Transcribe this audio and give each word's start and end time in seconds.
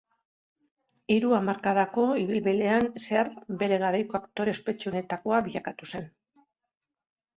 Hiru 1.15 1.33
hamarkadako 1.39 2.05
ibilbidean 2.23 2.89
zehar, 3.03 3.29
bere 3.61 3.79
garaiko 3.87 4.19
aktore 4.21 4.57
ospetsuenetakoa 4.57 5.43
bilakatu 5.49 5.91
zen. 5.93 6.09